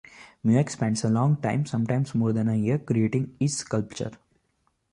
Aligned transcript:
Mueck 0.43 0.67
spends 0.71 1.03
a 1.03 1.09
long 1.09 1.37
time, 1.37 1.63
sometimes 1.67 2.15
more 2.15 2.33
than 2.33 2.49
a 2.49 2.55
year, 2.55 2.79
creating 2.79 3.35
each 3.39 3.51
sculpture. 3.51 4.09